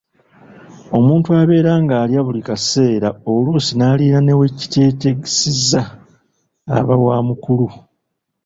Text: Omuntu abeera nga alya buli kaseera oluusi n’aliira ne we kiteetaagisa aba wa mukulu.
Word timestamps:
Omuntu 0.97 1.29
abeera 1.41 1.73
nga 1.83 1.95
alya 2.03 2.21
buli 2.25 2.41
kaseera 2.47 3.09
oluusi 3.33 3.71
n’aliira 3.75 4.19
ne 4.23 4.33
we 4.39 4.45
kiteetaagisa 4.59 5.81
aba 6.77 6.95
wa 7.05 7.17
mukulu. 7.27 7.67